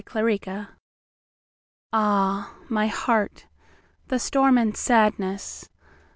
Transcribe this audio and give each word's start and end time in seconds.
Liebesweh 0.03 0.67
AH, 1.93 2.55
my 2.69 2.87
heart, 2.87 3.45
the 4.07 4.17
storm 4.17 4.57
and 4.57 4.75
sadness! 4.75 5.69